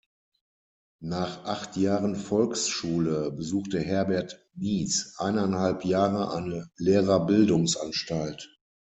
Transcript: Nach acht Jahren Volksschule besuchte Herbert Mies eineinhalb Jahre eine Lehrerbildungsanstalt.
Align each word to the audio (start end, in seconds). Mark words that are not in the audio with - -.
Nach 1.03 1.45
acht 1.45 1.77
Jahren 1.77 2.15
Volksschule 2.15 3.29
besuchte 3.31 3.79
Herbert 3.79 4.43
Mies 4.55 5.13
eineinhalb 5.19 5.85
Jahre 5.85 6.31
eine 6.33 6.71
Lehrerbildungsanstalt. 6.79 8.49